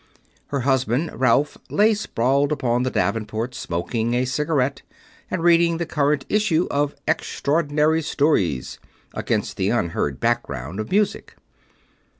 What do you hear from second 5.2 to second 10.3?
and reading the current issue of EXTRAORDINARY STORIES against an unheard